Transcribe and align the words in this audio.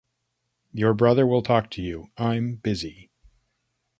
Your 0.73 0.95
brother 0.95 1.27
will 1.27 1.43
talk 1.43 1.69
to 1.69 1.81
you; 1.83 2.07
I'm 2.17 2.55
busy. 2.55 3.11